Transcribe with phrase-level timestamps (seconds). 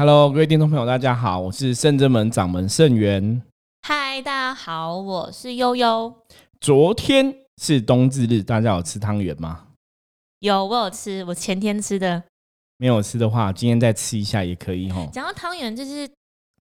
[0.00, 3.42] Hello，各位听众朋友，大家好，我是圣真门掌门圣元。
[3.82, 6.10] 嗨，大家好，我是悠悠。
[6.58, 9.66] 昨天是冬至日，大家有吃汤圆吗？
[10.38, 12.22] 有，我有吃，我前天吃的。
[12.78, 15.06] 没有吃的话，今天再吃一下也可以哈。
[15.12, 16.08] 讲到汤圆，就是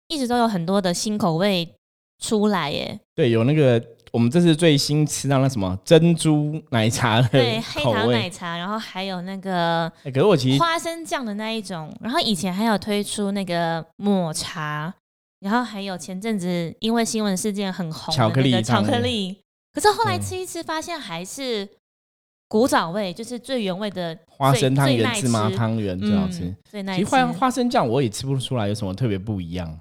[0.08, 1.76] 一直都有很多的新口味
[2.18, 2.98] 出来耶。
[3.14, 3.80] 对，有那个
[4.12, 14.92] 我们这次最新吃到那什么珍珠奶茶的对，黑糖奶茶，然后还有那个哎可是我其实花生酱的那一种，然后以前还有推出那个抹茶，
[15.40, 19.36] 然后还有前阵子因为新闻事件很红的巧克力巧克力，
[19.72, 21.68] 可是后来吃一吃，发现还是
[22.48, 26.44] 古早味，就是最原味的花生汤圆、芝麻汤圆最好吃。
[26.44, 29.78] 嗯、最耐吃，其实花花生酱我也吃不出来有什么特别不一样。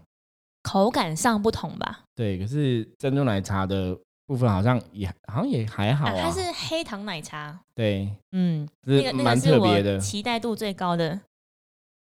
[0.64, 2.02] 口感上不同吧？
[2.14, 6.22] 对，可是珍珠奶茶的部分好像也好像也还好啊，啊。
[6.22, 9.98] 它是黑糖奶茶，对，嗯，就是那个那蛮个是我特别的。
[9.98, 11.20] 期待度最高的。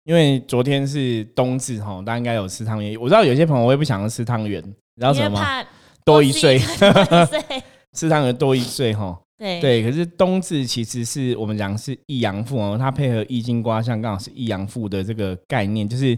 [0.06, 3.00] 因为昨天是冬至哈，大家应该有吃汤圆。
[3.00, 5.66] 我知道有些朋友会不想要吃汤圆，你知道什么
[6.04, 9.18] 多一岁，多一岁， 吃汤圆多一岁哈。
[9.40, 16.18] 对对，可是冬至其实是我们讲是易阳赋哦，它配合易经卦象，刚好是易阳赋的这个概念，就是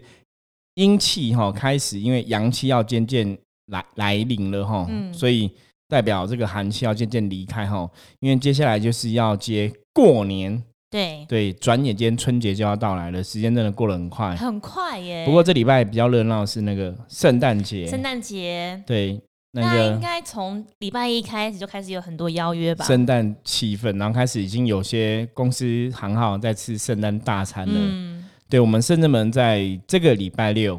[0.74, 5.50] 阴气哈开始，因为阳气要渐渐来来临了哈，嗯所以
[5.88, 14.36] 代表这个寒气要渐渐离开哈，因为接下来就是要接过年，对，对，转眼间春节就要到来了，时间真的过得很快。
[14.36, 15.26] 很快耶。
[15.26, 22.84] 不过这礼拜比较热闹是那个圣诞节，圣诞节，对那应个该从礼拜一开始就开始有很多邀约吧？
[22.84, 27.74] 圣诞气氛，然后开始已经有些公司行号在吃圣诞大餐了。
[27.74, 30.78] 嗯，对我们圣人们在这个礼拜六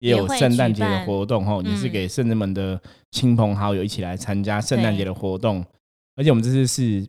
[0.00, 2.78] 也有圣诞节的活动吼，也是嗯给圣人们的
[3.10, 5.64] 亲朋好友一起来参加圣诞节的活动。
[6.16, 7.06] 而且我们这次是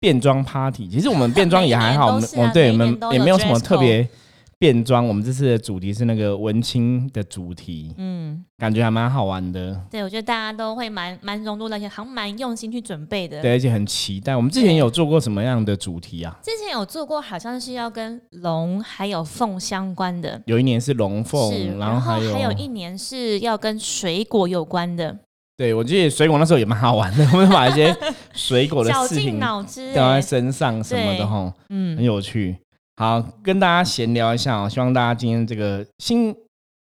[0.00, 4.08] 变装 party，其实我们变装也还好， 我们我们对我们也没有什么特别
[4.58, 5.06] 变装。
[5.06, 9.80] 我们这次的主题是那个文青的主题，嗯，感觉还蛮好玩的。
[9.90, 13.40] 对，我觉得大家都会蛮蛮融入的，而且好像蛮用心去准备的。
[13.40, 14.34] 对，而且很期待。
[14.34, 16.36] 我们之前有做过什么样的主题啊？
[16.42, 25.16] 之前有做过，好像是要跟龙还有凤相关的，有一年是龙，凤，然后还有还有一年是要跟水果有关的，
[25.58, 27.94] 对我记得水果那时候也蛮好玩的， 我们把一些
[28.32, 32.56] 水果的绞尽事情脑汁、掉在欸，身上什么的哈，嗯，很嗯，有趣。
[32.96, 36.34] 好，跟大家闲聊一下哦，希望大家今天这个新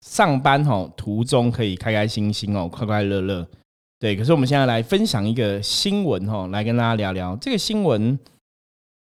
[0.07, 3.47] 上班吼途中可以开开心心哦，快快乐乐。
[3.99, 8.19] 对，可是我们现在来分享一个新闻哦，来跟大家聊聊这个新闻。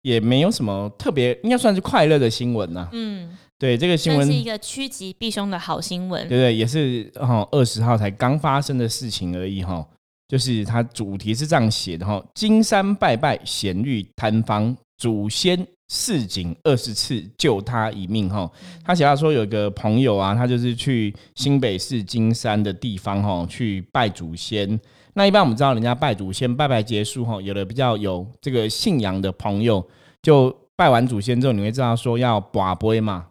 [0.02, 6.28] 也没有什么特别，应该算是快乐的新闻呐、嗯，对，这个新闻是一个趋吉避凶的好新闻。
[6.28, 9.82] 对对，也是哈二十号才刚发生的事情而已哈。
[10.28, 18.50] 就是它主题是这样写的哈：金山拜拜显遇摊方，祖先示警二十次救他一命哈。
[18.84, 24.78] 他写到说有一个朋友啊，他就是去新北市金山的地方哈去拜祖先。
[25.14, 29.82] 那一般我们知道，人家拜祖先拜拜结束哈，有的比较有这个信仰的朋友，
[30.20, 33.28] 就拜完祖先之后，你会知道说要把杯嘛，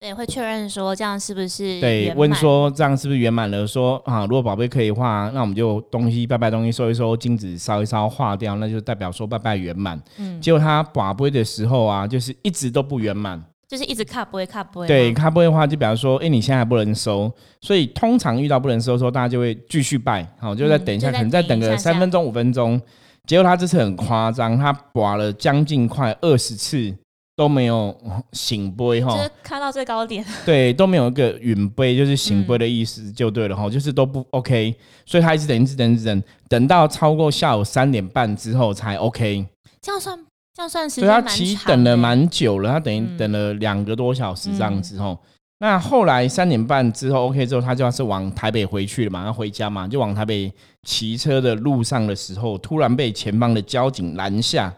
[0.00, 3.66] 对，会确认说这样是不是对，问说这样是不是圆满了？
[3.66, 10.00] 说啊，如果宝贝可以的话，那我们就东西拜拜东西收一收，金子烧一烧化掉，那就代表说拜拜圆满。
[10.18, 13.42] 嗯，结果他宝贝的时候啊，就是一直都不圆满。
[13.66, 14.86] 就是一直卡不会卡不会。
[14.86, 17.30] 对，，卡不会的话，就表示说，哎、你现在还不能收，
[17.60, 22.80] 所以通常遇到不能收的时候，大家就会继续拜，好，就再嗯等一下，可能再等个三分钟、五分钟。
[23.26, 26.94] 结果他这次很夸张，他拔了将近快二十次
[27.38, 27.96] 都没有
[28.32, 29.16] 醒杯哈。
[29.16, 30.24] 就是看到最高点。
[30.44, 34.74] 对，都没有一个允杯，就是醒杯的嗯意思就对了哈、就是都不 OK，
[35.06, 39.46] 所以他一直等，一直等，一直等，等到超过下午三点半之后才 OK，
[39.80, 40.18] 这样算
[40.52, 45.16] 这样算时所以他其实等了蛮久了，他等于嗯等了两个多小时这样子吼。
[45.60, 54.74] 那后来三点半之后 OK 之后，他就要是往台北回去了嘛，要回家嘛，就往台北骑车的路上的时候，突然被前方的交警拦下。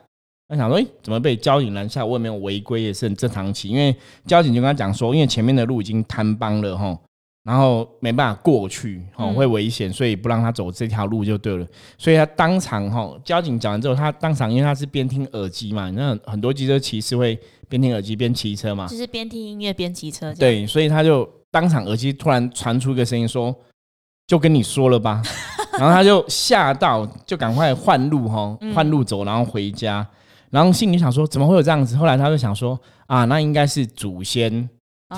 [0.50, 2.04] 他想说，诶、怎么被交警拦下？
[2.04, 3.68] 我也没有违规，也是很正常骑。
[3.68, 3.94] 因为
[4.26, 6.98] 交警就跟他讲说，因为前面的路已经坍帮了吼，
[7.44, 11.64] 然后没办法过去，吼嗯会危险，所以不让他走这条路就对了。
[11.96, 17.38] 所以他当场吼，交警讲完之后，他当场因为他是边听耳机嘛，那很多机车骑士会
[17.68, 23.54] 边听耳机边骑车嘛，就是边听音乐边骑车。，啊对，所以他就当场耳机突然传出一个声音说
[24.26, 25.22] ：“就跟你说了吧。
[25.78, 30.04] ”然后他就吓到，就赶快换路哈，嗯换路走，然后回家。
[30.50, 31.96] 然后心里想说，怎么会有这样子？
[31.96, 34.50] 后来他就想说，啊，那应该是祖先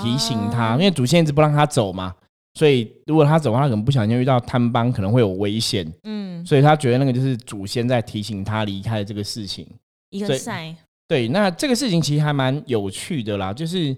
[0.01, 2.13] 提醒他，哦因为祖先一直不让他走嘛，
[2.53, 9.67] 所以如果他走的话，可能不小心遇到贪帮，可能会有危险，嗯，所以他觉得那个就是祖先在提醒他离开这个事情。
[10.11, 10.75] 一个赛，
[11.07, 13.95] 对，那这个事情其实还蛮有趣的啦，就是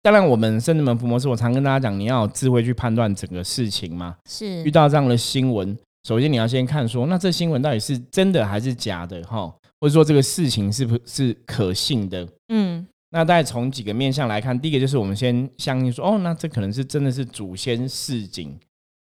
[0.00, 4.16] 当然，我们圣智门伏魔师，我常跟大家讲，你要有智慧去判断整个事情嘛。
[4.28, 4.62] 是。
[4.64, 5.76] 遇到这样的新闻，
[6.08, 12.26] 首先你要先看说，那这新闻到底是真的还是假的哈，或者说这个事情是不是可信的？
[12.50, 18.56] 嗯那大概从几个面向来看，第一个就是我们先相信说，哦，那这可能是真的是祖先示警，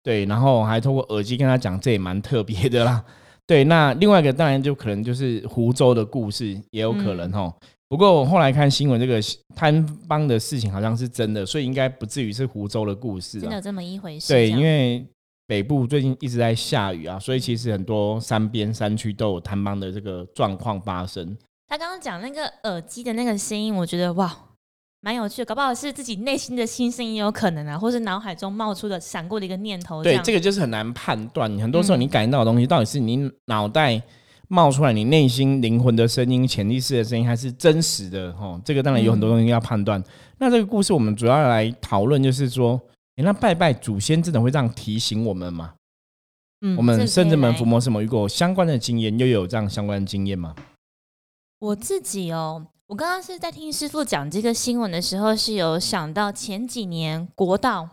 [0.04, 3.04] 对，然后还通过耳机跟他讲，这也蛮特别的啦。
[3.44, 7.52] 对，那另外一个当然就可能就是湖州的故事，也有可能哦。
[7.88, 9.20] 不过我后来看新闻，这个
[9.54, 13.40] 摊帮的事情好像是真的，所以应该不至于是湖州的故事啊。
[13.42, 14.32] 真的有这么一回事？
[14.32, 15.04] 对，因为
[15.52, 21.36] 北部最近一直在下雨啊，所以其实很多山边山区都有摊帮的这个状况发生。
[21.68, 24.34] 他刚刚讲那个耳机的那个声音，我觉得哇，
[25.02, 30.02] 蛮有趣的，搞不好是自己内心的心声也有可能啊，或是脑海中冒出的闪过的一个念头。
[30.02, 31.54] 对，这个就是很难判断。
[31.58, 34.02] 很多时候嗯你感应到的东西，到底是你脑袋
[34.48, 38.32] 冒出来、你内心灵魂的声音、潜意识的声音，还是真实的？
[38.40, 40.02] 哦，这个当然有很多东西要判断。
[40.38, 42.80] 那这个故事我们主要来讨论，就是说，
[43.16, 45.74] 诶那拜拜祖先真的会这样提醒我们吗？
[46.62, 50.54] 嗯我们甚至门伏魔，什么如果相关的经验，又有这样相关的经验吗？
[51.58, 57.88] 我自己哦，我刚刚是在听师傅讲这个新闻的时候，是有想到前几年国道，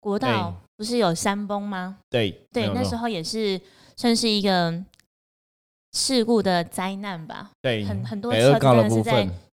[0.00, 1.98] 国道不是有山崩吗？
[2.10, 3.60] 对对，那时候候也是
[3.96, 4.84] 算是一个
[5.92, 7.50] 事故的灾难吧。
[7.62, 8.32] 对很很多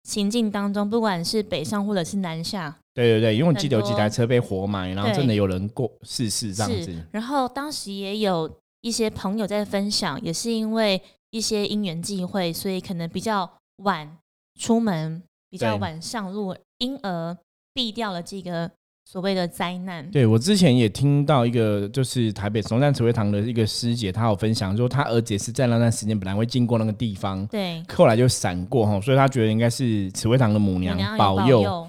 [0.04, 6.94] 行进当中，不管是北上或者是南下，对对对，因为我记得有几台车被活埋，然后真的有人过逝世这样子。。
[7.10, 8.50] 然后当时也有
[8.82, 14.18] 一些朋友在分享，也是因为一些因缘际会，所以可能比较晚
[14.60, 17.36] 出门，比较晚上路，因而
[17.72, 18.70] 避掉了这个
[19.04, 20.10] 所谓的灾难。
[20.10, 31.86] 对我之前也听到一个，就是台北松山慈惠堂的一个师姐，她有分享说，她儿子也是在那段时间本来会经过那个地方，对，后来就闪过哈，所以她觉得应该是慈惠堂的母娘保佑。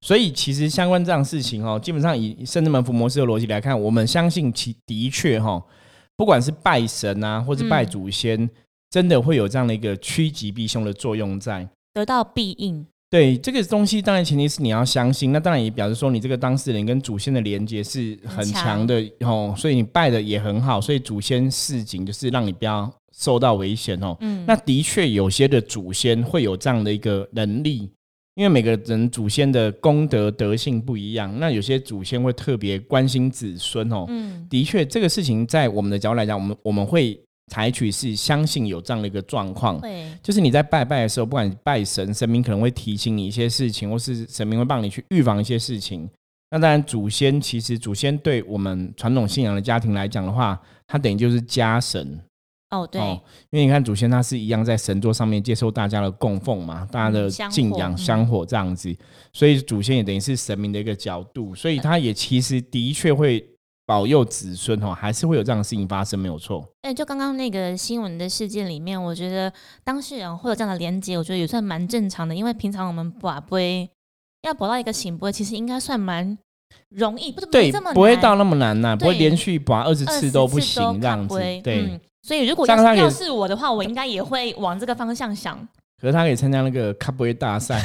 [0.00, 5.60] 所以其实相关这样的事情哦，基本上以圣智门伏魔师的逻辑来看，我们相信其的确哈，
[6.16, 8.48] 不管是拜神啊，或是拜嗯祖先，
[8.90, 11.68] 真的会有这样的一个趋吉避凶的作用在。
[11.92, 12.86] 得到必应。
[13.10, 24.14] 对这个东西，当然前提是你要相信，那当然也表示说你这个当事人跟祖先的连接是很强的哦，所以你拜的也很好，所以祖先示警就是让你不要受到危险哦。
[24.20, 27.90] 嗯，那的确有些的祖先会有这样的一个能力，
[28.34, 34.04] 因为每个人祖先的功德德性不一样，那有些祖先会特别关心子孙哦。
[34.08, 39.80] 嗯的确，这个事情在我们的角度来讲，我们我们会采取是相信有这样的一个状况。
[39.80, 46.08] 会就是你在拜拜的时候，不管你拜神，神明可能会提醒你一些事情，或是神明会帮你去预防一些事情。
[46.50, 52.18] 那当然，祖先其实祖先对我们传统信仰的家庭来讲的话，它等于就是家神
[52.70, 53.20] 哦，对，哦。
[53.50, 58.96] 因为你看祖先他是一样在神桌上面接受大家的供奉嘛，大家的敬仰、嗯香火这样子，
[59.32, 63.46] 所以祖先也等于是神明的一个角度，所以他也其实的确会
[63.88, 66.62] 保佑子孙哦，还是会有这样的事情发生，没有错。
[66.82, 69.50] 哎，就刚刚那个新闻的事件里面，我觉得
[69.82, 72.34] 当事人会有这样的连接，我觉得也算蛮正常的。
[72.34, 73.88] 因为平常我们把杯
[74.42, 76.36] 要博到一个醒杯，其实应该算蛮
[76.90, 81.34] 容易，不是不对是这么，不会到那么难呐、不会对连续把二十次都不行这样子。
[81.38, 85.56] 对，嗯所以如果要是要是我的话，我应该也会往这个方向想。
[85.98, 87.82] 可是他可以参加那个卡杯大赛、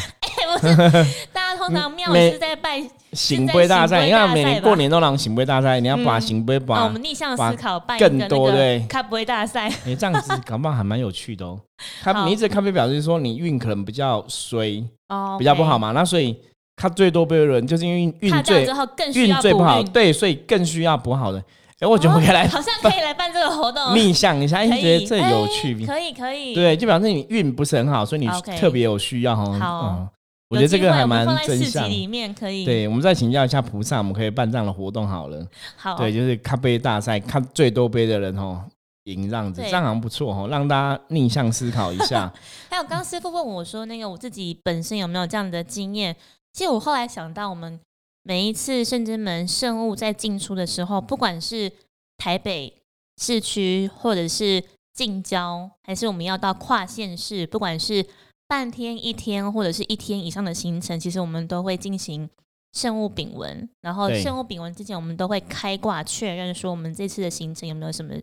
[1.67, 2.81] 通常庙没是在拜
[3.13, 6.21] 醒杯大赛，你看每年过年都让醒杯大赛，你要把嗯。
[6.21, 8.79] 醒杯啊，把我们逆向思考，办一更多对。
[8.79, 9.69] 个咖杯大赛。
[9.85, 11.59] 哎、这样子搞不好还蛮有趣的哦。
[12.03, 12.25] 咖好。
[12.25, 16.35] 你一直咖啡表示说你运可能比较衰，哦，比较不好嘛，那所以
[16.75, 18.65] 他最多杯的人就是因为运运最
[19.13, 21.43] 运最不好，对，所以更需要补好的。
[21.79, 25.85] 哎、我觉得我们可以来哦好像可以来办这个活动，逆向一下，哎、觉得这有哎趣。
[25.85, 28.27] 可以可以，对，就表示你运不是很好，所以你
[28.57, 29.57] 特别有需要哦。
[29.59, 29.97] 好。
[29.99, 30.07] 嗯
[30.53, 31.89] 我有觉得这个还蛮真相。
[31.89, 35.45] 里面可以，，对，我们再请教一下菩萨，我们可以办这样的活动好了。
[35.75, 38.63] 好，对，就是咖杯大赛，看最多杯的人哦
[39.05, 42.31] 赢这样子，对这样好像不错哦，让大家逆向思考一下。
[42.69, 46.15] 还有刚刚师傅问我说，那个我自己本身有没有这样的经验？
[46.53, 47.79] 其实我后来想到，我们
[48.23, 51.71] 每一次圣之门圣物在进出的时候，不管是
[52.17, 52.73] 台北
[53.21, 58.05] 市区，或者是近郊，还是我们要到跨县市，不管是
[58.47, 62.29] 半天、一天，或者是一天以上的行程，其实我们都会进行
[62.73, 63.69] 圣物禀文。
[63.81, 68.13] 然后对圣物禀文之前，我们都会开挂确认说，我们这次的行程有没有什么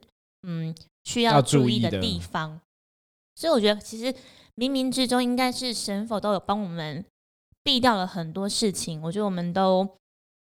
[0.47, 0.75] 嗯
[1.05, 2.61] 需要要注意的注意的地方。
[3.35, 4.13] 所以我觉得，其实
[4.57, 7.05] 冥冥之中应该是神佛都有帮我们
[7.63, 9.01] 避掉了很多事情。
[9.03, 9.89] 我觉得我们都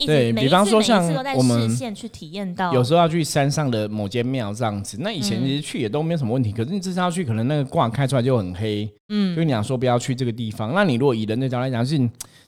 [0.03, 6.53] 一对直每一比方说次每一次像都在我们视线去体验到，有时候要去山上的某间庙这样子，那以前嗯其实去也都没有什么问题。
[6.53, 10.75] 可是你这次要去，可能那个卦开出来就很黑，就嗯跟你讲说不要去这个地方。
[10.75, 11.97] 那你如果以人的角度来讲，是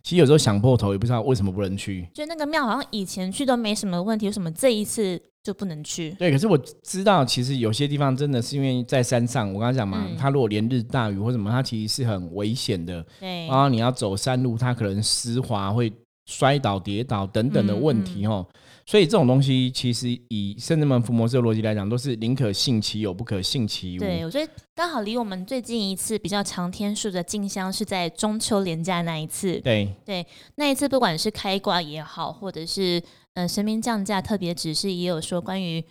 [0.02, 2.06] 其实有时候想破头也不知道为什么不能去。
[2.12, 6.10] 就那个庙好像以前去都没什么问题，为什么这一次就不能去？
[6.18, 13.04] 对，可是我知道，其实有些地方真的是因为在山上，我刚才讲嘛，嗯它如果连日大雨或什么，它其实是很危险的。
[13.18, 15.90] 对，然后你要走山路，它可能湿滑会
[16.26, 18.46] 摔倒、跌倒等等的问嗯题哦。
[18.86, 24.00] 所以这种东西其实以圣人门伏魔这个逻辑来讲，都是宁可信其有，不可信其无。
[24.00, 29.58] 对，我觉得刚好离我们最近一次比较长天数的进香是在中秋连假那一次。
[29.60, 30.26] 对对
[30.56, 33.02] 那一次不管是开挂也好，或者是
[33.32, 35.82] 呃神明降价特别指示，也有说关于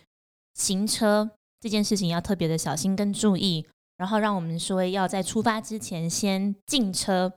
[0.54, 1.28] 行车
[1.60, 7.32] 这件事情要特别的小心跟注意，然后让我们说要在出发之前先进车，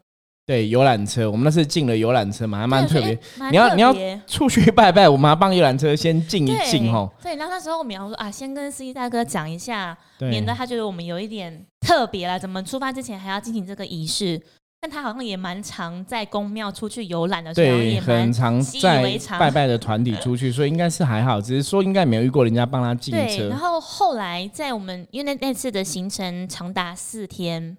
[0.47, 3.19] 对，游览车，我们那是进了游览车嘛，还蛮特别。
[3.51, 3.93] 你要你要
[4.25, 7.11] 出去拜拜，我们还帮游览车先进一进哦。
[7.21, 14.41] 对，然后那时候我们要说啊，先跟司机大哥讲一下，免得他觉得我们有一点特别啦，怎么出发之前还要进行这个仪式？
[14.79, 23.35] 但他好像也蛮常在宫庙出去游览的，对，很常在拜拜的团体出去，所以应该是还好，只是说应该没有遇过人家帮他进对。
[23.35, 23.57] 车然。
[23.57, 27.75] 后后来在我们因为那那次的行程长达四天，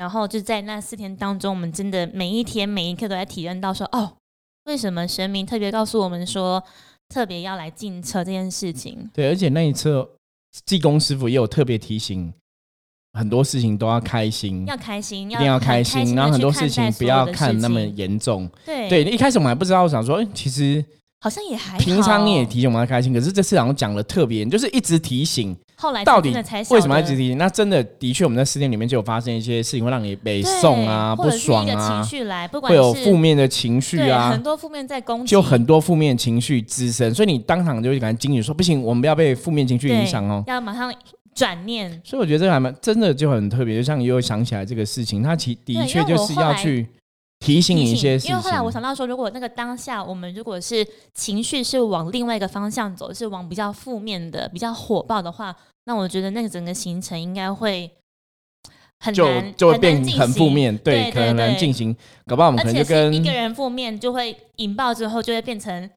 [0.00, 4.16] 然后就在那四天当中，我们真的每一天每一刻都在体验到说，哦，
[4.64, 6.64] 为什么神明特别告诉我们说，
[7.10, 9.10] 特别要来进车这件事情？
[9.12, 10.08] 对，而且那一次
[10.64, 12.32] 济公师傅也有特别提醒，
[13.12, 18.50] 很多事情都要开心，要开心，一定要很开心，地然后很多事情不要看那么严重。
[18.64, 20.82] 对对，一开始我们还不知道，我想说，哎，其实
[21.20, 25.54] 好像也还平常你也提醒我们要开心，可是这次好像讲的特别，就是一直提醒。
[25.80, 26.28] 后来才到底
[26.68, 27.38] 为什么要得一直提醒？
[27.38, 40.44] 那真的的确，我们在四天里面就有发生一些事情，会让你北对宋啊、不爽啊情，绪来，不管会有是负面的情绪对啊很，多负面在攻击，就很多负面情绪滋生，所以你当场就会感觉惊醒说，不行，我们不要被负面情绪对影响哦。
[40.46, 40.92] 要马上
[41.34, 41.90] 转念。
[42.04, 46.86] 所以我觉得这个还蛮真的就很特别，就像又想起来这个事情，它其的对确就是要去
[47.40, 48.30] 提醒你一些事情。
[48.30, 57.90] 因为后来我想到说，如果那个当下我们如果是情绪是往另外一个方向走，是往比较负面的、比较火爆的话，那我觉得那个整个行程应该会
[58.98, 60.50] 很就难，就会变很负。
[60.50, 65.90] 面，对，对可能难进行，搞不好我们可能就跟一个人负面，就会引爆之后就会变成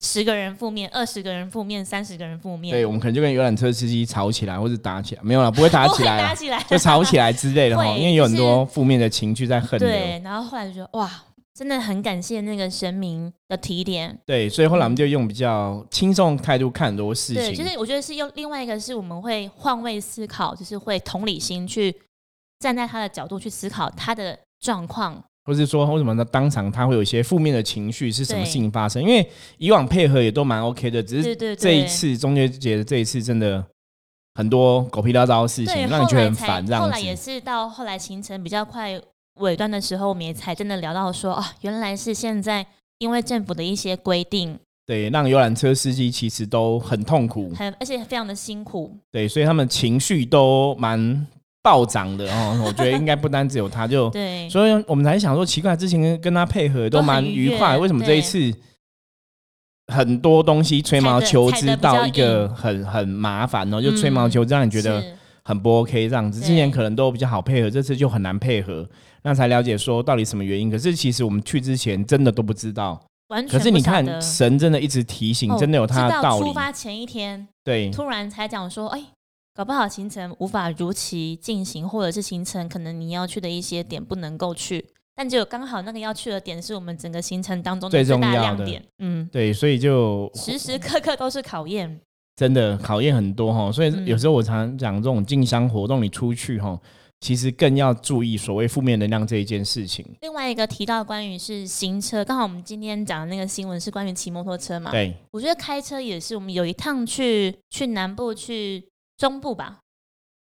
[0.00, 9.88] 十个人负面、二十个人负面、三十个人负面，对，我们可能就跟游览车司机吵起来，或者打起来，没有了，不会打起来啦， 打起来，就吵起来之类的哈， 因为有很多负面的情绪在横流。
[9.88, 11.10] 对，然后后来就觉得哇，
[11.52, 14.16] 真的很感谢那个神明的提点。
[14.24, 17.64] 对，所以后来我们就用比较轻松的态度看很多事对，情。
[17.64, 21.92] 就是我觉得是用另外一个是我们会换位思考，就是会同理心去
[22.60, 25.20] 站在他的角度去思考他的状况。
[25.48, 26.22] 或是说为什么呢？
[26.26, 29.02] 当场他会有一些负面的情绪是什么事情发生？
[29.02, 29.26] 因为
[29.56, 33.64] 以往配合也都蛮 OK 的，只是这一次中秋节的这一次真的
[34.34, 36.66] 很多狗屁叨叨的事，情，让你觉得很烦。
[36.66, 39.00] 这样后来也，是到后来行程比较快
[39.36, 42.66] 尾端的时候，我们也才真的聊到说，哦，原来是现在
[42.98, 48.94] 因为政府的一些规定，对，让游览车司机其实都很痛苦，很而且非常的辛苦。
[49.10, 51.26] 对，所以他们情绪都蛮
[51.68, 52.62] 暴涨的哦。
[52.64, 58.38] 我觉得应该不单只有他，就 对，所以我们才想说，奇怪，之前跟跟他配合都蛮愉快，为什么这一次
[59.92, 63.82] 很多东西吹毛求疵到一个很很麻烦哦？
[63.82, 65.04] 就吹毛嗯求疵，让你觉得
[65.44, 66.40] 很不 OK 这样子。
[66.40, 68.88] 之前可能都比较好配合，这次就很难配合，
[69.24, 70.70] 那才了解说到底什么原因。
[70.70, 72.98] 可是其实我们去之前真的都不知道。
[73.28, 76.52] 完全可是你看，神真的一直提醒，哦真的有他到的道理出。
[76.54, 79.02] 发前一天，对突然才讲说，哎，
[79.58, 84.86] 搞不好行程无法如期进行，或者是行程可能你要去的一些点不能够去，
[85.16, 88.84] 但只有刚好那个要去的点是我们整个行程当中最的最大重要的亮点。
[89.00, 92.00] 嗯，对，所以就时时刻刻都是考验。
[92.36, 93.72] 真的考验很多哈。
[93.72, 96.80] 所以嗯有时候我常讲，这种进商活动你出去哈，
[97.18, 100.06] 其实更要注意所谓负面能量这一件事情。
[100.20, 104.92] 另外一个提到关于是行车，刚好我们今天讲的那个新闻是关于骑摩托车嘛？
[104.92, 108.84] 对，我觉得开车也是，我们有一趟去去南部去
[109.18, 109.80] 中部吧，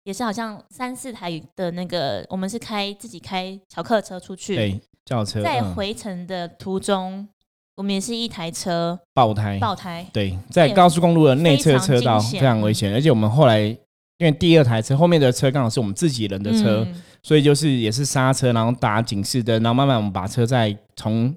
[0.03, 7.27] 也是好像三四台的那个，我们是开自己开小客车出去，对，轿车在嗯回程的途中，
[7.75, 21.35] 我们也是一台车爆胎，爆胎，对，在高速公路的内侧车道非非常危险，而且我们后来因为第二台车后面的车刚好是我们自己人的车，嗯所以就是也是刹车，然后打警示灯，然后慢慢我们把车再从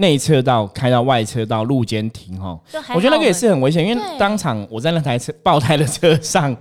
[0.00, 2.58] 内侧道开到外车道路肩停哈。
[2.94, 6.56] 我觉得那个也是很危险，因为当场我在那台车 爆胎的车上，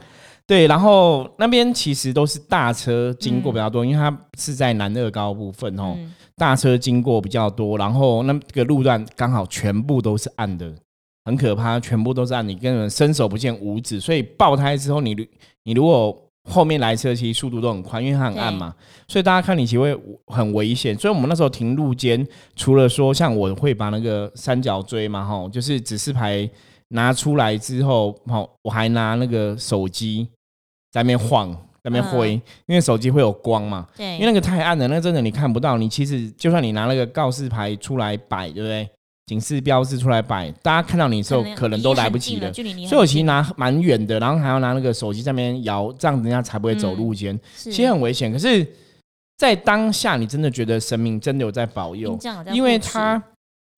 [0.45, 5.95] 对，然后那边其实都是大车经过比较多，因为它是在南二高部分哦，
[6.35, 10.73] 大车经过比较多，然后那个路段刚好全部都是暗的，
[11.25, 15.15] 很可怕，全部都是暗，你根本伸手不见五指，所以爆胎之后，你
[15.63, 18.73] 你如果后面来车其实速度都很快，因为它很暗嘛，
[19.07, 20.97] 所以大家看你其实会很危险。
[20.97, 26.49] 所以我们那时候停路肩，除了说像我会把那个三角锥嘛，哈，就是指示牌
[26.89, 30.27] 拿出来之后，哈，我还拿那个手机
[30.91, 32.33] 在那边晃，在那边挥，
[32.65, 35.77] 因为手机会有光嘛，对，因为那个太暗了，那真的你看不到。
[35.77, 38.89] 你其实就算你拿那个告示牌出来摆，对不对？
[39.29, 42.51] 警示标志出来摆，大家看到你的时候可能都来不及了。
[42.51, 48.31] 所以我其实拿蛮远的，然后还要拿那个手机在那边摇，这样人家才不会走路间，其实很危险。
[48.31, 48.65] 可是，
[49.37, 52.17] 在当下，你真的觉得神明真的有在保佑，
[52.51, 53.21] 因为他。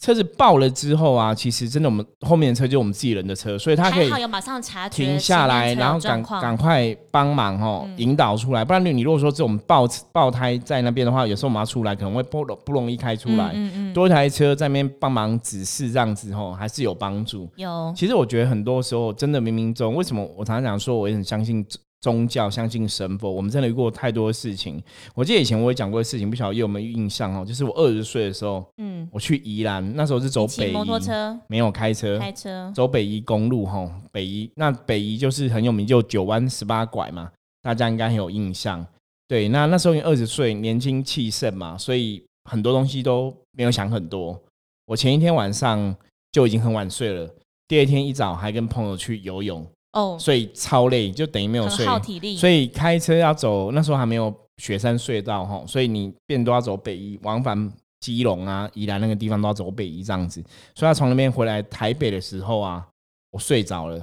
[0.02, 8.66] 车子爆了之后啊，其实真的我们后面的车就是我们自己人的车，所以他可以马上查停下来，然后赶赶快帮忙哦，引导出来。
[8.66, 13.52] 不然你你如果说这种爆爆胎在那边的话，有时候我们要出来可能会不不容易开出来。
[13.54, 17.48] 嗯嗯，多一台车在那边帮忙指示这样子吼，还是有帮助。
[17.58, 21.64] 有，其实我觉得很多时候真的冥冥中，为什么我常常讲说我也很相信。
[22.02, 24.82] 宗教相信神佛，我们真的遇过太多的事情。
[25.14, 27.46] 我记得以前我也讲过的事情，不晓得有没有印象哦。
[27.46, 33.90] 就是我二十岁的时候，嗯，我去宜兰，那时候是走北摩托车，没有开车，开车走北宜公路哈。
[34.12, 37.32] 北宜那北宜就是很有名，就九弯十八拐嘛，
[37.62, 38.86] 大家应该很有印象。
[39.28, 44.42] 对，那那时候因为二十岁，年轻气盛嘛，所以很多东西都没有想很多。
[44.88, 45.96] 我前一天晚上
[46.32, 47.30] 就已经很晚睡了，
[47.68, 49.66] 第二天一早还跟朋友去游泳。
[49.94, 52.38] 哦，所以超累，就等于没有睡，耗体力。
[52.38, 60.42] 所以开车要走，那时候还没有雪山隧道哈，所以你变都要走北宜，往返基隆啊、宜兰那个地方都要走北宜这样子。
[60.74, 62.86] 所以他从那边回来台北的时候啊，
[63.32, 64.00] 我睡着了，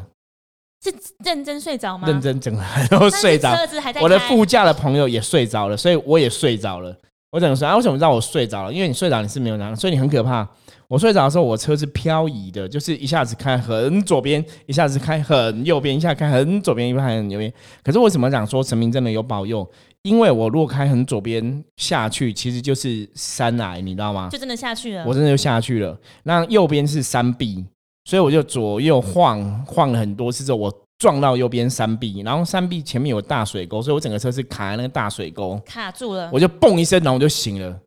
[0.85, 2.07] 是认真睡着吗？
[2.07, 3.57] 认真整个都睡着，
[4.01, 6.95] 我的副驾的朋友也睡着了，所以我也睡着了。
[7.31, 7.77] 我怎么说啊？
[7.77, 8.73] 为什么让我睡着了？
[8.73, 10.49] 因为你睡着你是没有拿，所以你很可怕。
[10.89, 17.53] 我睡着的时候，我车是漂移的，就是一下子开很左边，一下子开很右边，一下开很左边，一下开很右边。
[17.85, 19.69] 可是为什么讲说神明真的有保佑？
[20.03, 24.31] 因为我如果开很左边下去，其实就是山崖，你知道吗？
[24.33, 25.05] 就真的下去了。
[25.07, 25.99] 我真的就下去了。
[26.23, 27.63] 那右边是山壁，
[28.07, 36.31] 所以我就左右晃晃了很多次之后，我撞到右边山壁，然后山壁前面有大水沟，所以我整个车是卡在那个大水沟，卡住了。
[36.33, 37.79] 我就嘣一声，然后我就醒了。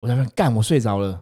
[0.00, 1.20] 我在那干，我睡着了。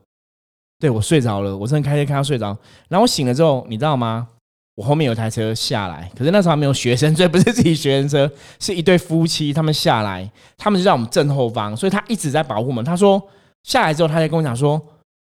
[0.82, 2.46] 对我睡着了，我真的开车开到睡着，
[2.88, 4.26] 然后我醒了之后，你知道吗？
[4.74, 12.84] 我后面有台车下来，可是那时候还没有学生，所以不是自己学生车，是一对夫妻，他们下来，他们就在我们正后方，所以他一直在保护我们。
[12.84, 13.22] 他说
[13.62, 14.82] 下来之后，他就跟我讲说，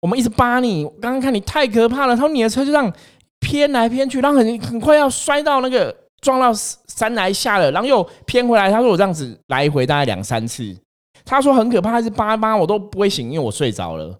[0.01, 2.93] 我们一直扒你，刚刚看你太可怕了，他说你的车就这样
[3.39, 6.53] 偏来偏去，然后很很快要摔到那个撞到
[6.89, 8.69] 山来下了，然后又偏回来。
[8.69, 10.77] 他说我这样子来回大概两三次，
[11.25, 14.19] 他说很可怕，是扒扒我都不会醒，因为我睡着了。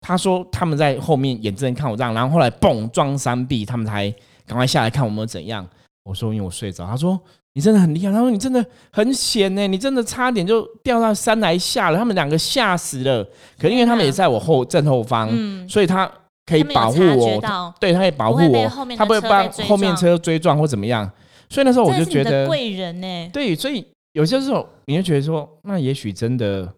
[0.00, 4.08] 他说他们在后面眼睁睁看我这样，然后后来蹦撞山壁，他们才
[4.46, 5.66] 赶快下来看我们怎样。
[6.04, 6.86] 我说因为我睡着。
[6.86, 7.20] 他说
[7.54, 8.12] 你真的很厉害。
[8.12, 11.98] 他说你真的很险呢，你真的差点就掉到山来下了。
[11.98, 13.26] 他们两个吓死了。
[13.58, 15.28] 可因为他们也在我后正后方，
[15.68, 16.08] 所以他
[16.44, 17.40] 可以保护我。
[17.80, 21.10] 对，他可以保护我，他不会帮后面车追撞或怎么样。
[21.48, 23.30] 所以那时候我就觉得贵人呢。
[23.32, 26.72] 对，所以有些时候你就觉得说，那也许真的。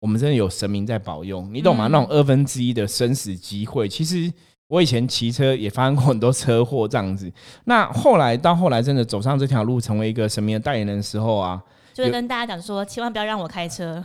[0.00, 1.86] 我们真的有神明在保佑，你懂吗？
[1.88, 4.32] 那种二分之一的生死机会，其实
[4.66, 7.30] 我以前骑车也发生过很多车祸这样子。
[7.64, 14.02] 那后来到后来真的走上这条路，成为一个神明的代言人的时候啊，就会跟大家讲说，千万不要让我开车。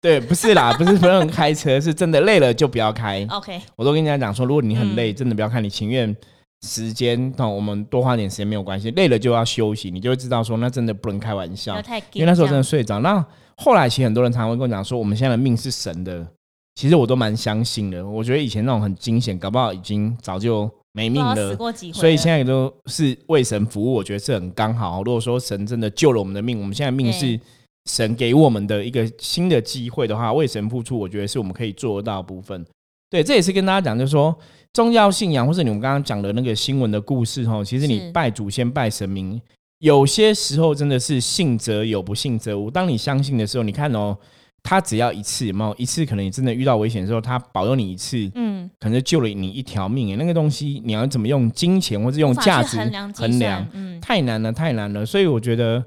[0.00, 3.24] 对，不是啦，不是不让开车，是真的累了就不要开。
[3.30, 6.14] OK，我都跟人家讲说，如果你很累，真的不要开，你情愿
[6.62, 8.90] 时间，那我们多花点时间没有关系。
[8.90, 11.80] 累了就要休息，你就会知道说，那真的不能开玩笑，
[12.12, 13.24] 因为那时候真的睡着那。
[13.56, 16.26] 后来其实很多人常常会跟我讲说，我们现在的命是神的，
[16.74, 18.06] 其实我都蛮相信的。
[18.06, 21.56] 我觉得以前那种很惊险，搞不好已经早就没命了，
[21.92, 23.94] 所以现在都是为神服务。
[23.94, 25.02] 我觉得是很刚好。
[25.02, 27.38] 如果说神真的救了我们的命，我们现在命是
[27.86, 32.64] 神给我们的一个新的机会的话，为神付出，我觉得是我们可以做得到部分。
[33.08, 34.36] 对，这也是跟大家讲，就是说
[34.74, 39.40] 宗教信仰，或者你们刚刚讲的那个新闻的故事哈，其实你拜祖先、拜神明。
[39.78, 42.70] 有些时候真的是信则有，不信则无。
[42.70, 44.16] 当你相信的时候，你看哦，
[44.62, 50.12] 他只要一次，有一次可能你真的遇到危险的时候，他保佑你一次，嗯，可能救了你一条命。
[50.12, 52.78] 哎，那个东西你要怎么用金钱或者用价值
[53.14, 53.68] 衡量？
[53.74, 55.04] 嗯，太难了，太难了。
[55.04, 55.84] 所以我觉得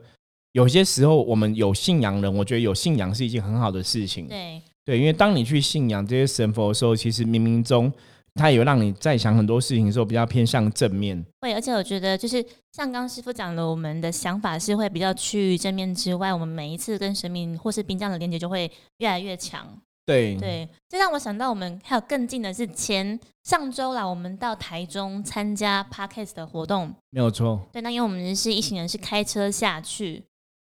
[0.51, 4.27] 有些时候我们有信仰人，我觉得有信仰是一件很好的事情。
[4.27, 7.91] 对，对，因为当你去信仰这些神佛的时候，其实冥冥中。
[8.39, 11.23] 它也会让你在想很多事情的时候比较偏向正面。
[11.41, 19.67] 会，而且我觉得就是像刚刚师傅讲的，我们的想法是会比较趋于正面之外，我们每一次跟神明或是冰将的连接就会越来越强。
[20.05, 26.91] 对对，这让我想到我们还有更近的是前上周啦，我们到台中参加 Parkes 的活动。
[27.11, 27.61] 没有错。
[27.71, 30.23] 对，那因为我们是一行人是开车下去，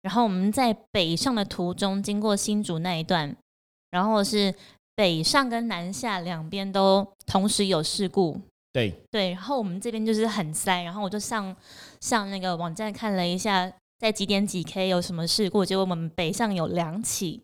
[0.03, 3.37] 然后我们在北上的途中经过新竹那一段，
[3.93, 4.53] 然后是
[4.95, 8.41] 北上跟南下两边都同时有事故。
[8.73, 11.55] 对对，然后我们这边就是很塞，然后我就上
[12.01, 17.43] 上那个网站看了一下，在几点几 K 有什么事故，结果我们北上有两起。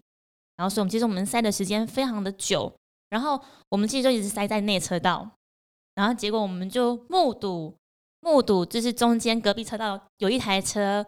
[0.56, 2.72] 然后，所以我们其实我们塞的时间非常的久，
[3.10, 5.28] 然后我们其实就一直塞在内车道，
[5.94, 7.74] 然后结果我们就目睹
[8.20, 11.04] 目睹，就是中间隔壁车道有一台车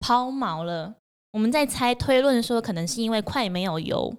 [0.00, 0.94] 抛锚了。
[1.32, 4.12] 我们在猜推论说，可能是因为快没有油，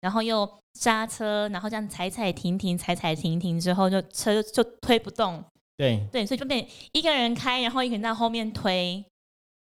[0.00, 5.44] 然后又刹车，然后这样踩踩停停，踩踩停停之后，就车就推不动。
[5.76, 9.04] 对对，所以就变一个人开，然后一个人在后面推，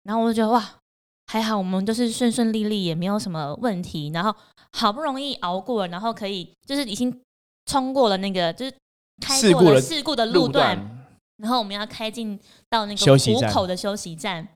[0.02, 0.74] 然后我就觉得哇。
[1.26, 4.10] 还好，我们就是顺顺利利，也没有什么问题。
[4.12, 4.32] 然后
[4.72, 7.18] 好不容易熬过了，然后可以就是已经
[7.64, 8.74] 冲过了那个就是
[9.22, 10.78] 开过了事故的路段，
[11.38, 14.46] 然后我们要开进到那个虎口的休息站，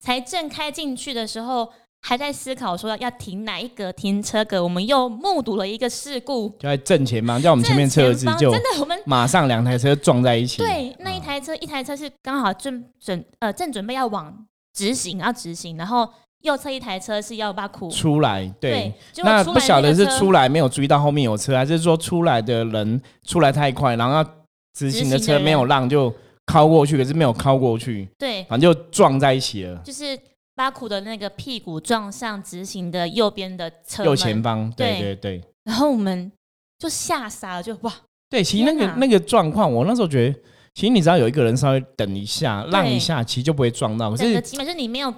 [0.00, 1.70] 才正开进去的时候，
[2.02, 10.58] 还在思考说要停哪一格停车格，我们又目睹了一个事故，就在正前方，在我们前面车子就真的我们马上两台车撞在一起。
[10.58, 14.46] 对，那一台车一台车是刚好正准呃正准备要往。
[14.72, 16.08] 直行要直行，然后
[16.42, 24.24] 右侧一台车是要把苦出来，对，那不晓得是出来没有注意到后面有车，还是说出来的人出来太快，然后要
[24.72, 26.14] 直行的车没有让就
[26.46, 29.76] 靠过去，可是没有靠过去，对，反正就撞在一起了。
[29.84, 30.16] 就是
[30.60, 35.42] 巴苦的那个屁股撞上直行的右边的车右前方，对对对。
[35.64, 36.30] 然后我们
[36.78, 37.90] 就吓傻了，就哇，
[38.28, 40.38] 对，其实那个那个状况，我那时候觉得。
[40.72, 44.10] 其实你只要有一个人稍微等一下、让一下，其实就不会撞到。
[44.10, 45.12] 可是起码是你没有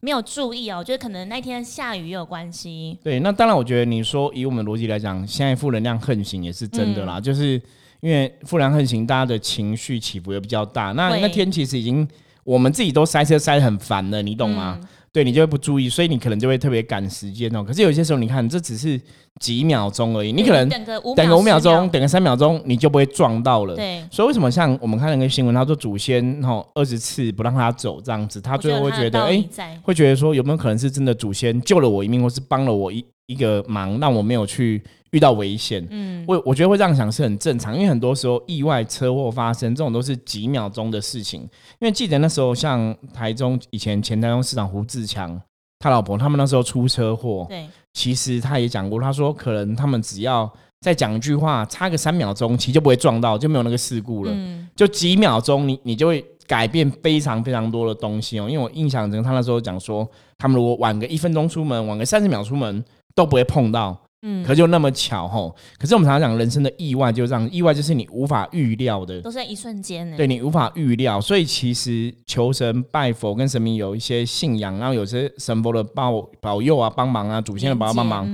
[0.00, 2.98] 没有注意哦，我觉得可能那天下雨也有关系。
[3.02, 7.60] 对，那当然，我觉得你说以我们逻辑来讲，现在负能量横行也是真的啦，就是
[8.00, 10.92] 因为负能量横行，大家的情绪起伏也比较大。
[10.92, 12.06] 那那天其实已经
[12.44, 14.78] 我们自己都塞车塞很烦了，你懂吗？
[15.12, 17.62] 对你就会不注意，所以你可能就会特别赶时间哦。
[17.62, 19.00] 可是有些时候，你看这只是
[19.40, 23.74] 几秒钟而已，你可能等个等个五秒钟，等个三秒钟，你就不会撞到了。
[23.74, 29.44] 对，所以为什么像我们看那个新闻，他说祖先吼二十次不让他走这样子，他最后会觉得哎，
[29.82, 34.82] 会觉得说有没有可能是真的祖先救了我一命，或是帮了我一一个忙，让我没有去。
[35.10, 41.42] 遇到危险，嗯，我我觉得会这样想是很正常，因为很多时候意外车祸发生，这种都是几秒钟的事情。
[41.42, 45.40] 因为记得那时候，像台中以前前台中市长胡志强，
[45.78, 54.32] 他老婆他们那时候出车祸，对，其实他也讲过，他说可能他们只要再讲一句话，差个三秒钟，其实就不会撞到，就没有那个事故了。
[54.34, 58.50] 嗯，就几秒钟，你你就会改变非常非常多的东西哦。
[58.50, 63.96] 因为我印象中，他那时候讲说，他们如果晚个一分钟出门，晚个三十秒出门，都不会碰到。
[64.26, 65.54] 嗯，可就那么巧吼。
[65.78, 70.16] 可是我们常常讲人生的意外就这样，意外就是你无法预料的，都是在一瞬间呢。
[70.16, 78.26] 对你无法预料，所以其实求神拜佛跟神明有一些信仰，然后有些神佛的保保佑啊、帮忙啊、祖先的保佑帮忙。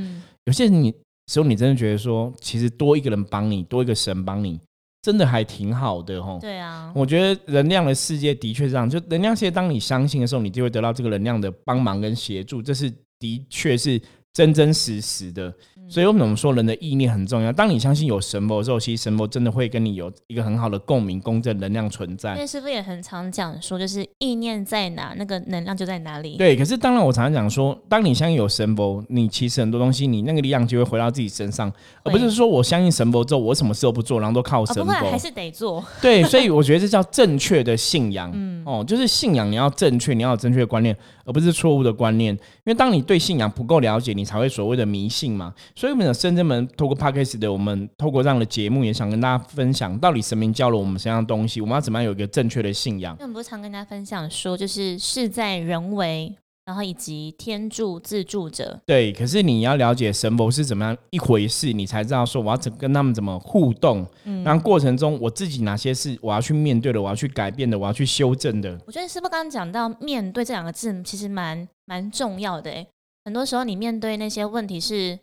[0.45, 0.95] 有些你
[1.27, 4.61] 时候你真的觉得说，其实多一个人帮你，多一个神帮你，
[5.03, 6.39] 真的还挺好的吼。
[6.41, 14.01] 对啊，我觉得能量的世界的确是这样，就能量世界，当你相信的时候，你就会得到这个能量的帮忙跟协助，这是的确是。
[14.33, 15.53] 真真实实的，
[15.89, 17.53] 所以我们说人的意念很重要。
[17.53, 22.37] 当你相信有神佛的时候，其实神佛真的会跟你有一个很好的共鸣、共振能量存在。
[22.37, 26.37] 那师傅也很常讲说，就是意念在哪，那个能量就在哪里。
[26.37, 31.71] 对，可是当然我常常讲说，当你相信有神佛，你其实很多东西，你那个力量就会回到自己身上，
[32.05, 35.85] 而不是说我相信神佛之后，我什么事都不做，然后都靠神佛，还是得做。
[36.01, 38.31] 对，所以我觉得这叫正确的信仰。
[38.33, 40.97] 嗯，哦，就是信仰你要正确，你要有正确的观念。
[41.27, 42.41] 而不是错误的观念，因
[42.71, 45.53] 为当你对信仰不够了解，你才会所谓的迷信嘛。
[45.75, 53.17] 所以，我们的深圳门透过 Podcast 的，我们透过这样的节目，也想跟大家分享，到底神明教了我们什么样的东西，我们要怎么样有一个正确的信仰。
[53.21, 56.37] 我们不常跟大家分享说，就是事在人为。
[56.67, 64.07] 然后以及天助自助者，对，可是你要了解神佛是怎么样一回事，你才知道说我要怎跟他们怎么互动。
[64.23, 68.79] 嗯，然后过程中我自己哪些是我要去面对的，我要去改变的，我要去修正的。
[68.87, 72.87] 我觉得师傅刚刚讲到面对这两个字，其实蛮蛮重要的。
[73.25, 75.19] 很多时候你面对那些问题是。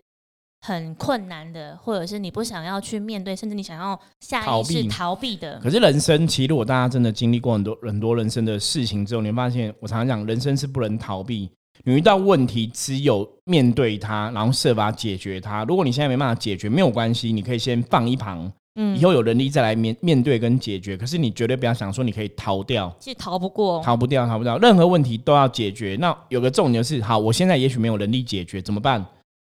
[0.62, 5.60] 很困难的，或者是你不想要去面对，甚至你想要下意识逃避的。
[5.60, 11.48] 可是人生，其实如果大家真的经历过很多很多人生的事情之后，你会发现，我常常讲，人生是不能逃避。
[11.84, 15.64] 你遇到问题，只有面对它，然后设法解决它。
[15.66, 18.52] 如果你现在没办法解决，没有关系，你可以先放一旁，
[18.96, 20.96] 以后有能力再来面面对跟解决。
[20.96, 25.98] 可是你绝对不要想说你可以逃掉，其实逃不过，逃不掉，逃不掉，任何问题都要解决。
[26.00, 29.06] 那有个重点是，好，我现在也许没有能力解决，怎么办？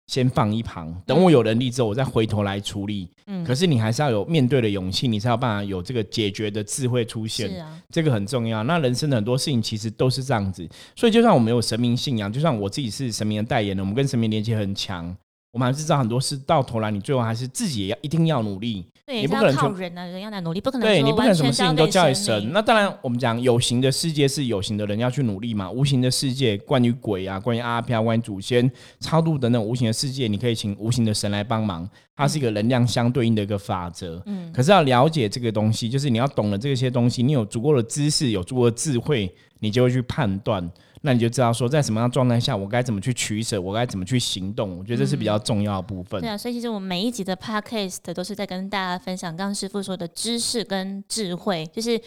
[0.08, 3.10] 先放一旁，等我有能力之后，我再回头来处理。
[3.26, 7.50] 嗯，可是你还是要有面对的勇气，你才有办法有这个解决的智慧出现。
[7.50, 8.64] 是啊，这个很重要。
[8.64, 15.14] 那人生的很多事情其实都是这样子，所以就算我们有神明信仰，就算我自己是神明的代言人，我们跟神明连接很强。
[15.52, 18.86] 我们还是知道很多事，到头来你最后还是自己也要一定要努力。
[19.08, 20.86] 对，你不可能靠人啊，人要来努力，不可能。
[20.86, 22.52] 对你不可能什么事情都交给神。
[22.52, 31.90] 那当然，我们讲有形的世界是有形的人要去努力嘛，无形的世界，关于鬼啊，关于阿飘，关于祖先超度等等无形的世界，你可以请无形的神来帮忙。
[32.18, 34.22] 它是一个能量相对应的一个法则。
[34.26, 34.52] 嗯。
[34.52, 40.70] 可是要了解这个东西，就是你要懂了这些东西，你有足够的知识，有足够的智慧，你就会去判断。
[41.02, 44.78] 那你就知道说，在什么样状态下，我该怎么去取舍，我该怎么去行动？
[44.78, 46.20] 我觉得这是比较重要的部分。
[46.22, 52.00] 对啊，所以其实我们每一集的 podcast 都是在跟大家分享刚刚师傅说的知识跟智慧，就是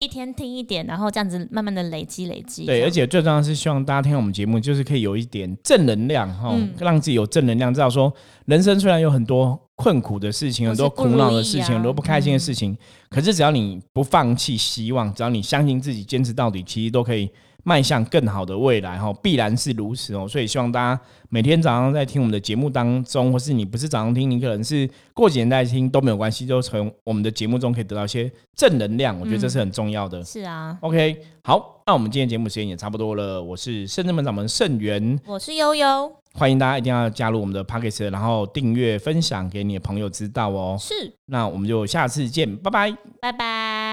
[0.00, 2.64] 一天听一点，然后这样子慢慢的累积累积。
[2.64, 8.12] 对，而且最重要是希望大家听我们节目，就是可以有一点正能量哈，让自己有正能量，知道说
[8.46, 12.76] 人生虽然有很多困苦的事情，很多苦恼的事情，很多不开心的事情，
[13.10, 17.28] 可是只要你不放弃希望，只要你相信自己，坚持到底，其实都可以。
[17.64, 20.26] 迈向更好的未来哈，必然是如此哦。
[20.26, 29.18] 所以希望大家每天早上在听我们的节目当中，或是你不是早上听，你可能是过几年再听都没有关系，就从我们的节目中可以得到一些正能量。
[29.20, 30.24] 我觉得这是很重要的。
[30.24, 33.42] 是啊，OK，好，那我们今天节目时间也差不多了。
[33.42, 40.76] 我是圣正门掌门圣元，我是悠悠，欢迎大家一定要加入我们的 p o c k e t 然后订阅分享给你的朋友知道哦。
[40.80, 43.87] 是，那我们就下次见，拜拜，拜拜。